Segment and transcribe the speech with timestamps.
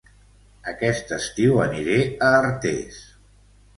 [0.71, 1.99] Aquest estiu aniré
[2.29, 2.99] a Artés